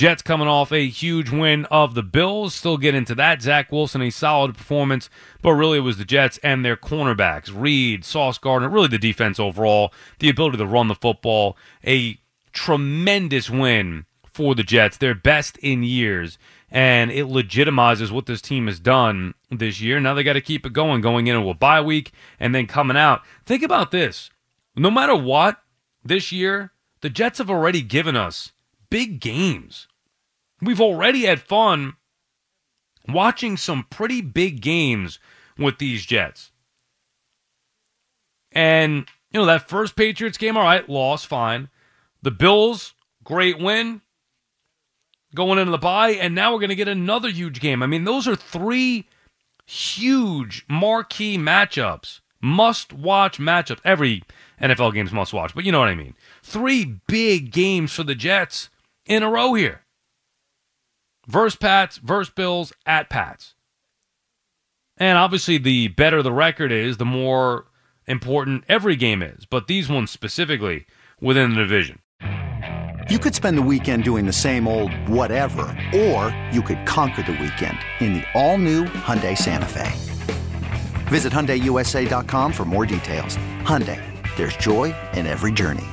Jets 0.00 0.22
coming 0.22 0.48
off 0.48 0.72
a 0.72 0.88
huge 0.88 1.28
win 1.28 1.66
of 1.66 1.94
the 1.94 2.02
Bills. 2.02 2.54
Still 2.54 2.78
get 2.78 2.94
into 2.94 3.14
that. 3.16 3.42
Zach 3.42 3.70
Wilson, 3.70 4.00
a 4.00 4.08
solid 4.08 4.56
performance, 4.56 5.10
but 5.42 5.52
really 5.52 5.76
it 5.76 5.82
was 5.82 5.98
the 5.98 6.06
Jets 6.06 6.38
and 6.42 6.64
their 6.64 6.74
cornerbacks, 6.74 7.52
Reed, 7.54 8.02
Sauce 8.06 8.38
Gardner, 8.38 8.70
really 8.70 8.88
the 8.88 8.96
defense 8.96 9.38
overall, 9.38 9.92
the 10.18 10.30
ability 10.30 10.56
to 10.56 10.64
run 10.64 10.88
the 10.88 10.94
football. 10.94 11.54
A 11.86 12.18
tremendous 12.54 13.50
win 13.50 14.06
for 14.24 14.54
the 14.54 14.62
Jets, 14.62 14.96
their 14.96 15.14
best 15.14 15.58
in 15.58 15.82
years. 15.82 16.38
And 16.70 17.10
it 17.10 17.26
legitimizes 17.26 18.10
what 18.10 18.24
this 18.24 18.40
team 18.40 18.68
has 18.68 18.80
done 18.80 19.34
this 19.50 19.82
year. 19.82 20.00
Now 20.00 20.14
they 20.14 20.22
got 20.22 20.32
to 20.32 20.40
keep 20.40 20.64
it 20.64 20.72
going, 20.72 21.02
going 21.02 21.26
into 21.26 21.46
a 21.50 21.52
bye 21.52 21.82
week 21.82 22.12
and 22.38 22.54
then 22.54 22.66
coming 22.66 22.96
out. 22.96 23.20
Think 23.44 23.62
about 23.62 23.90
this. 23.90 24.30
No 24.74 24.90
matter 24.90 25.14
what, 25.14 25.60
this 26.02 26.32
year, 26.32 26.72
the 27.02 27.10
Jets 27.10 27.36
have 27.36 27.50
already 27.50 27.82
given 27.82 28.16
us 28.16 28.52
big 28.88 29.20
games. 29.20 29.88
We've 30.62 30.80
already 30.80 31.22
had 31.22 31.40
fun 31.40 31.94
watching 33.08 33.56
some 33.56 33.86
pretty 33.90 34.20
big 34.20 34.60
games 34.60 35.18
with 35.58 35.78
these 35.78 36.04
Jets. 36.04 36.52
And, 38.52 39.06
you 39.30 39.40
know, 39.40 39.46
that 39.46 39.68
first 39.68 39.96
Patriots 39.96 40.38
game, 40.38 40.56
all 40.56 40.64
right, 40.64 40.88
loss, 40.88 41.24
fine. 41.24 41.68
The 42.22 42.30
Bills, 42.30 42.94
great 43.24 43.58
win 43.58 44.02
going 45.34 45.58
into 45.58 45.70
the 45.70 45.78
bye. 45.78 46.10
And 46.10 46.34
now 46.34 46.52
we're 46.52 46.58
going 46.58 46.70
to 46.70 46.74
get 46.76 46.88
another 46.88 47.30
huge 47.30 47.60
game. 47.60 47.82
I 47.82 47.86
mean, 47.86 48.04
those 48.04 48.26
are 48.26 48.36
three 48.36 49.06
huge 49.66 50.64
marquee 50.68 51.38
matchups, 51.38 52.20
must 52.40 52.92
watch 52.92 53.38
matchups. 53.38 53.80
Every 53.84 54.22
NFL 54.60 54.94
game's 54.94 55.12
must 55.12 55.32
watch, 55.32 55.54
but 55.54 55.64
you 55.64 55.72
know 55.72 55.78
what 55.78 55.88
I 55.88 55.94
mean. 55.94 56.14
Three 56.42 56.84
big 57.06 57.52
games 57.52 57.92
for 57.92 58.02
the 58.02 58.14
Jets 58.14 58.68
in 59.06 59.22
a 59.22 59.30
row 59.30 59.54
here. 59.54 59.82
Verse 61.26 61.56
Pats, 61.56 61.98
verse 61.98 62.30
Bills, 62.30 62.72
at 62.86 63.10
Pats. 63.10 63.54
And 64.96 65.16
obviously, 65.16 65.58
the 65.58 65.88
better 65.88 66.22
the 66.22 66.32
record 66.32 66.72
is, 66.72 66.98
the 66.98 67.04
more 67.04 67.66
important 68.06 68.64
every 68.68 68.96
game 68.96 69.22
is. 69.22 69.46
But 69.46 69.66
these 69.66 69.88
ones 69.88 70.10
specifically 70.10 70.86
within 71.20 71.50
the 71.50 71.56
division. 71.56 72.00
You 73.08 73.18
could 73.18 73.34
spend 73.34 73.58
the 73.58 73.62
weekend 73.62 74.04
doing 74.04 74.26
the 74.26 74.32
same 74.32 74.68
old 74.68 74.92
whatever, 75.08 75.62
or 75.94 76.36
you 76.52 76.62
could 76.62 76.86
conquer 76.86 77.22
the 77.22 77.32
weekend 77.32 77.78
in 78.00 78.14
the 78.14 78.24
all-new 78.34 78.84
Hyundai 78.84 79.36
Santa 79.36 79.66
Fe. 79.66 79.90
Visit 81.08 81.32
HyundaiUSA.com 81.32 82.52
for 82.52 82.64
more 82.64 82.86
details. 82.86 83.36
Hyundai, 83.62 84.00
there's 84.36 84.56
joy 84.56 84.94
in 85.14 85.26
every 85.26 85.50
journey. 85.50 85.86